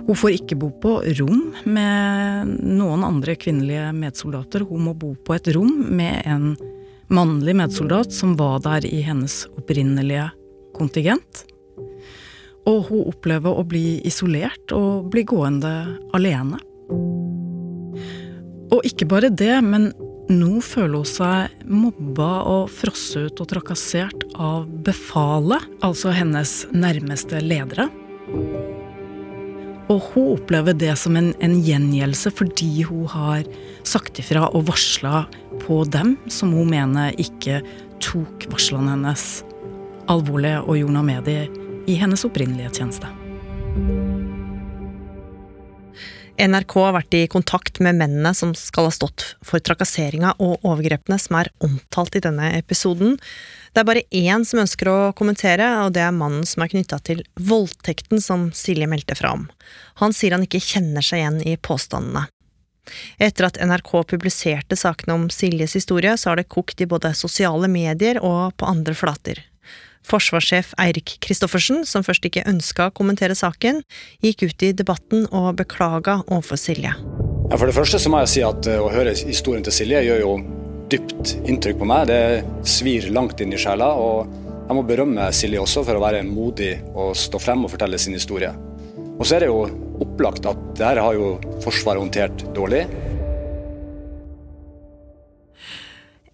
Hun 0.08 0.16
får 0.16 0.38
ikke 0.38 0.58
bo 0.60 0.70
på 0.82 0.94
rom 1.20 1.44
med 1.68 2.54
noen 2.64 3.04
andre 3.04 3.36
kvinnelige 3.40 3.92
medsoldater. 3.98 4.64
Hun 4.68 4.88
må 4.88 4.96
bo 4.98 5.14
på 5.20 5.36
et 5.36 5.50
rom 5.56 5.74
med 6.00 6.22
en 6.26 6.54
mannlig 7.12 7.56
medsoldat 7.56 8.14
som 8.16 8.36
var 8.40 8.62
der 8.64 8.88
i 8.88 9.02
hennes 9.04 9.46
opprinnelige 9.58 10.30
kontingent. 10.78 11.44
Og 12.68 12.90
hun 12.90 13.06
opplever 13.08 13.56
å 13.56 13.64
bli 13.68 14.00
isolert 14.08 14.74
og 14.76 15.08
bli 15.12 15.24
gående 15.28 15.74
alene. 16.16 16.60
Og 18.68 18.84
ikke 18.88 19.08
bare 19.08 19.32
det, 19.32 19.56
men 19.64 19.92
nå 20.28 20.60
føler 20.64 21.00
hun 21.00 21.08
seg 21.08 21.68
mobba 21.72 22.32
og 22.52 22.72
frosset 22.76 23.32
ut 23.32 23.44
og 23.44 23.52
trakassert 23.54 24.26
av 24.36 24.68
befalet, 24.84 25.64
altså 25.80 26.12
hennes 26.16 26.60
nærmeste 26.76 27.40
ledere. 27.44 27.88
Og 29.88 30.04
hun 30.12 30.34
opplever 30.36 30.76
det 30.76 30.94
som 31.00 31.16
en, 31.20 31.32
en 31.44 31.56
gjengjeldelse 31.64 32.32
fordi 32.36 32.84
hun 32.90 33.06
har 33.12 33.48
sagt 33.88 34.20
ifra 34.20 34.50
og 34.52 34.68
varsla 34.68 35.26
på 35.64 35.84
dem 35.94 36.18
som 36.32 36.52
hun 36.56 36.74
mener 36.74 37.16
ikke 37.22 37.62
tok 38.04 38.50
varslene 38.52 38.98
hennes 38.98 39.28
alvorlig 40.12 40.58
og 40.64 40.76
gjorde 40.80 40.98
noe 40.98 41.08
med 41.08 41.28
dem 41.28 41.88
i 41.88 41.96
hennes 42.00 42.28
opprinnelige 42.28 42.76
tjeneste. 42.82 43.12
NRK 46.38 46.74
har 46.84 46.94
vært 46.94 47.16
i 47.18 47.24
kontakt 47.32 47.80
med 47.82 47.98
mennene 47.98 48.30
som 48.38 48.52
skal 48.58 48.88
ha 48.88 48.94
stått 48.94 49.24
for 49.46 49.64
trakasseringa 49.64 50.36
og 50.38 50.62
overgrepene 50.68 51.18
som 51.22 51.40
er 51.40 51.50
omtalt 51.66 52.20
i 52.20 52.22
denne 52.22 52.52
episoden. 52.60 53.16
Det 53.74 53.82
er 53.82 53.88
bare 53.90 54.06
én 54.14 54.46
som 54.46 54.62
ønsker 54.62 54.92
å 54.92 54.98
kommentere, 55.18 55.66
og 55.82 55.96
det 55.98 56.04
er 56.06 56.14
mannen 56.14 56.46
som 56.46 56.62
er 56.62 56.72
knytta 56.74 57.02
til 57.10 57.24
voldtekten 57.42 58.22
som 58.22 58.52
Silje 58.54 58.90
meldte 58.90 59.18
fra 59.18 59.34
om. 59.34 59.48
Han 60.04 60.14
sier 60.14 60.38
han 60.38 60.46
ikke 60.46 60.62
kjenner 60.62 61.06
seg 61.06 61.24
igjen 61.24 61.42
i 61.42 61.58
påstandene. 61.58 62.28
Etter 63.18 63.50
at 63.50 63.58
NRK 63.58 63.92
publiserte 64.14 64.78
sakene 64.80 65.18
om 65.18 65.28
Siljes 65.34 65.74
historie, 65.76 66.14
så 66.18 66.32
har 66.32 66.40
det 66.40 66.52
kokt 66.54 66.82
i 66.82 66.88
både 66.90 67.16
sosiale 67.18 67.68
medier 67.68 68.22
og 68.22 68.54
på 68.62 68.70
andre 68.70 68.94
flater. 68.96 69.42
Forsvarssjef 70.06 70.74
Eirik 70.82 71.18
Kristoffersen, 71.24 71.86
som 71.88 72.06
først 72.06 72.26
ikke 72.28 72.46
ønska 72.50 72.90
å 72.90 72.96
kommentere 72.96 73.38
saken, 73.38 73.82
gikk 74.26 74.46
ut 74.48 74.68
i 74.68 74.74
debatten 74.78 75.26
og 75.32 75.56
beklaga 75.62 76.20
overfor 76.28 76.60
Silje. 76.62 76.94
Ja, 77.48 77.56
for 77.56 77.70
det 77.70 77.78
første 77.78 78.00
så 78.02 78.12
må 78.12 78.20
jeg 78.26 78.34
si 78.34 78.42
at 78.44 78.68
uh, 78.68 78.82
å 78.84 78.92
høre 78.92 79.16
historien 79.16 79.64
til 79.64 79.76
Silje 79.76 80.04
gjør 80.04 80.24
jo 80.24 80.32
dypt 80.92 81.38
inntrykk 81.48 81.80
på 81.80 81.88
meg. 81.88 82.10
Det 82.10 82.68
svir 82.68 83.10
langt 83.16 83.40
inn 83.44 83.56
i 83.56 83.60
sjela. 83.60 83.94
Og 83.96 84.28
jeg 84.68 84.76
må 84.76 84.84
berømme 84.88 85.30
Silje 85.36 85.62
også 85.64 85.86
for 85.88 85.96
å 85.96 86.04
være 86.04 86.26
modig 86.28 86.74
og 86.94 87.16
stå 87.16 87.40
frem 87.40 87.64
og 87.64 87.72
fortelle 87.72 88.00
sin 88.02 88.18
historie. 88.18 88.52
Og 89.18 89.24
så 89.26 89.38
er 89.38 89.46
det 89.46 89.52
jo 89.52 89.64
opplagt 90.04 90.46
at 90.50 90.60
det 90.78 90.86
her 90.86 91.02
har 91.02 91.16
jo 91.18 91.38
Forsvaret 91.64 92.04
håndtert 92.04 92.44
dårlig. 92.56 92.84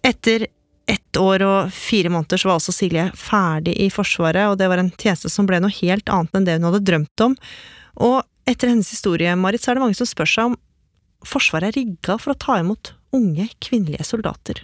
Etter 0.04 0.48
ett 0.90 1.16
år 1.16 1.42
og 1.46 1.72
fire 1.72 2.10
måneder 2.12 2.40
så 2.40 2.50
var 2.50 2.58
også 2.58 2.74
Silje 2.74 3.06
ferdig 3.16 3.76
i 3.80 3.88
Forsvaret, 3.92 4.50
og 4.50 4.58
det 4.60 4.68
var 4.68 4.82
en 4.82 4.92
tjeneste 4.92 5.30
som 5.32 5.48
ble 5.48 5.62
noe 5.62 5.72
helt 5.80 6.10
annet 6.12 6.36
enn 6.36 6.48
det 6.48 6.58
hun 6.58 6.68
hadde 6.68 6.84
drømt 6.84 7.24
om. 7.24 7.36
Og 8.04 8.20
etter 8.50 8.70
hennes 8.72 8.90
historie, 8.92 9.32
Marit, 9.40 9.64
så 9.64 9.72
er 9.72 9.78
det 9.78 9.84
mange 9.86 9.98
som 9.98 10.08
spør 10.08 10.30
seg 10.30 10.52
om 10.52 10.60
Forsvaret 11.24 11.70
er 11.70 11.78
rigga 11.78 12.18
for 12.20 12.34
å 12.34 12.36
ta 12.36 12.58
imot 12.60 12.92
unge 13.16 13.46
kvinnelige 13.64 14.04
soldater. 14.04 14.58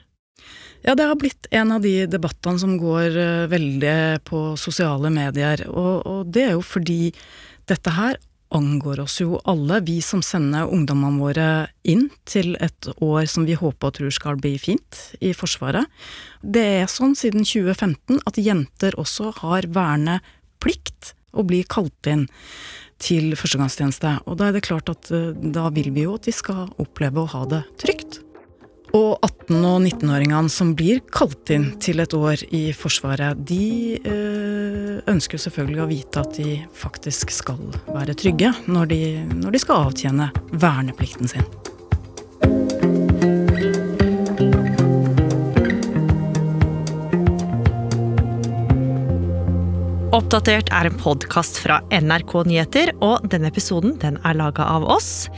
Ja, 0.84 0.92
det 0.96 1.06
har 1.08 1.16
blitt 1.20 1.48
en 1.56 1.72
av 1.72 1.84
de 1.84 2.04
debattene 2.08 2.60
som 2.60 2.74
går 2.80 3.16
eh, 3.16 3.46
veldig 3.52 3.94
på 4.28 4.42
sosiale 4.60 5.08
medier, 5.12 5.66
og, 5.68 6.04
og 6.04 6.28
det 6.32 6.46
er 6.50 6.52
jo 6.58 6.64
fordi 6.64 7.14
dette 7.70 7.94
her 7.96 8.18
angår 8.54 9.00
oss 9.04 9.20
jo 9.20 9.38
alle, 9.48 9.80
vi 9.86 10.00
som 10.04 10.22
sender 10.24 10.70
ungdommene 10.70 11.22
våre 11.22 11.48
inn 11.86 12.08
til 12.28 12.56
et 12.60 12.88
år 12.98 13.28
som 13.30 13.46
vi 13.48 13.56
håper 13.58 13.90
og 13.90 13.96
tror 13.98 14.14
skal 14.14 14.40
bli 14.40 14.56
fint 14.60 15.00
i 15.22 15.32
Forsvaret. 15.36 15.86
Det 16.42 16.66
er 16.82 16.90
sånn 16.90 17.16
siden 17.18 17.46
2015 17.46 18.20
at 18.26 18.40
jenter 18.40 18.98
også 19.00 19.32
har 19.40 19.70
verneplikt 19.70 21.14
og 21.36 21.50
blir 21.50 21.68
kalt 21.70 22.10
inn 22.10 22.26
til 23.00 23.32
førstegangstjeneste. 23.38 24.18
Og 24.28 24.38
da 24.40 24.50
er 24.50 24.56
det 24.56 24.66
klart 24.66 24.90
at 24.92 25.10
eh, 25.14 25.32
da 25.32 25.70
vil 25.74 25.90
vi 25.94 26.04
jo 26.04 26.18
at 26.18 26.28
de 26.28 26.34
skal 26.34 26.68
oppleve 26.82 27.24
å 27.24 27.30
ha 27.32 27.46
det 27.48 27.64
trygt. 27.80 27.99
Og 28.90 29.20
18- 29.22 29.66
og 29.68 29.84
19-åringene 29.86 30.50
som 30.50 30.72
blir 30.74 30.98
kalt 31.14 31.50
inn 31.54 31.68
til 31.82 32.02
et 32.02 32.14
år 32.16 32.42
i 32.50 32.62
Forsvaret, 32.74 33.38
de 33.46 34.00
øh, 34.02 34.98
ønsker 35.10 35.38
jo 35.38 35.44
selvfølgelig 35.46 35.82
å 35.84 35.90
vite 35.90 36.24
at 36.24 36.34
de 36.40 36.56
faktisk 36.74 37.30
skal 37.34 37.60
være 37.94 38.16
trygge 38.18 38.50
når 38.66 38.90
de, 38.90 39.02
når 39.30 39.54
de 39.54 39.62
skal 39.62 39.86
avtjene 39.86 40.30
verneplikten 40.50 41.30
sin. 41.30 41.46
Oppdatert 50.10 50.74
er 50.74 50.90
en 50.90 50.98
podkast 50.98 51.62
fra 51.62 51.78
NRK 51.94 52.34
Nyheter, 52.50 52.90
og 52.98 53.22
denne 53.30 53.54
episoden 53.54 53.94
den 54.02 54.18
er 54.26 54.34
laga 54.34 54.66
av 54.66 54.82
oss. 54.90 55.30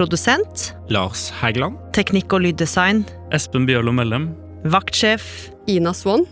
Produsent 0.00 0.70
Lars 0.88 1.26
Hægeland. 1.42 1.76
Teknikk 1.92 2.32
og 2.32 2.40
lyddesign 2.40 3.02
Espen 3.36 3.66
Bjørlo 3.68 3.92
Mellem. 3.92 4.30
Vaktsjef 4.72 5.50
Ina 5.68 5.92
Swann. 5.92 6.24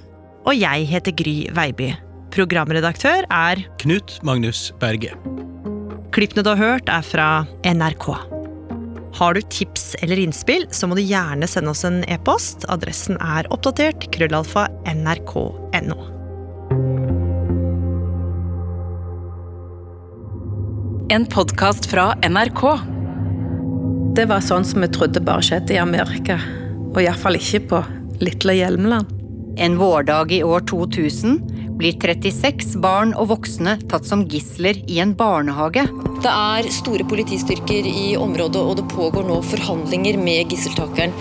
Og 0.49 0.57
jeg 0.57 0.87
heter 0.89 1.13
Gry 1.13 1.35
Veiby. 1.53 1.91
Programredaktør 2.33 3.29
er 3.29 3.61
Knut 3.83 4.17
Magnus 4.25 4.71
Berge. 4.81 5.13
Klippene 6.17 6.47
du 6.47 6.55
har 6.55 6.63
hørt, 6.63 6.89
er 6.89 7.05
fra 7.05 7.29
NRK. 7.69 8.09
Har 9.21 9.37
du 9.37 9.45
tips 9.53 9.99
eller 10.01 10.17
innspill, 10.25 10.65
så 10.73 10.89
må 10.89 10.97
du 10.97 11.05
gjerne 11.05 11.45
sende 11.45 11.77
oss 11.77 11.85
en 11.85 12.01
e-post. 12.09 12.65
Adressen 12.73 13.21
er 13.21 13.53
oppdatert 13.53 14.09
krøllalfa 14.17 14.71
nrk.no. 14.89 16.05
En 21.13 21.29
podkast 21.29 21.93
fra 21.93 22.15
NRK. 22.25 22.97
Det 24.19 24.25
var 24.27 24.41
sånn 24.43 24.65
som 24.67 24.83
vi 24.83 24.89
trodde 24.91 25.21
bare 25.23 25.45
skjedde 25.47 25.77
i 25.77 25.79
Amerika, 25.79 26.41
og 26.91 26.97
iallfall 26.99 27.37
ikke 27.39 27.61
på 27.71 27.79
lille 28.19 28.57
Hjelmeland. 28.57 29.13
En 29.63 29.77
vårdag 29.79 30.33
i 30.35 30.41
år 30.43 30.65
2000 30.67 31.37
blir 31.79 31.95
36 32.03 32.75
barn 32.83 33.13
og 33.15 33.29
voksne 33.31 33.77
tatt 33.87 34.09
som 34.11 34.25
gisler 34.27 34.81
i 34.91 34.99
en 35.05 35.13
barnehage. 35.15 35.85
Det 36.25 36.33
er 36.33 36.71
store 36.75 37.07
politistyrker 37.07 37.87
i 37.87 38.17
området, 38.19 38.59
og 38.59 38.81
det 38.81 38.89
pågår 38.91 39.23
nå 39.29 39.39
forhandlinger 39.53 40.19
med 40.19 40.51
gisseltakeren. 40.51 41.15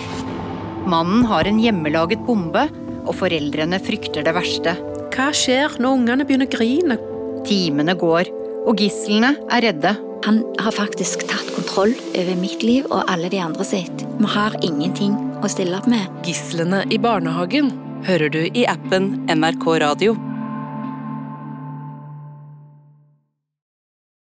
Mannen 0.89 1.29
har 1.29 1.45
en 1.45 1.61
hjemmelaget 1.61 2.25
bombe, 2.25 2.65
og 3.05 3.13
foreldrene 3.21 3.77
frykter 3.77 4.25
det 4.25 4.33
verste. 4.39 4.73
Hva 5.13 5.29
skjer 5.37 5.77
når 5.77 6.01
ungene 6.01 6.25
begynner 6.25 6.49
å 6.49 6.55
grine? 6.57 7.01
Timene 7.45 7.93
går, 7.93 8.33
og 8.65 8.81
gislene 8.81 9.35
er 9.53 9.69
redde. 9.69 9.93
Han 10.25 10.41
har 10.59 10.71
faktisk 10.71 11.27
tatt 11.29 11.49
kontroll 11.55 11.93
over 12.17 12.39
mitt 12.39 12.63
liv 12.65 12.87
og 12.89 13.05
alle 13.11 13.29
de 13.33 13.41
andre 13.43 13.65
sitt. 13.67 14.05
Vi 14.17 14.31
har 14.33 14.57
ingenting 14.65 15.15
å 15.43 15.51
stille 15.51 15.77
opp 15.77 15.89
med. 15.91 16.07
Gislene 16.27 16.83
i 16.91 16.99
barnehagen 17.01 17.73
hører 18.07 18.33
du 18.33 18.41
i 18.47 18.65
appen 18.69 19.13
NRK 19.31 19.69
Radio. 19.85 20.17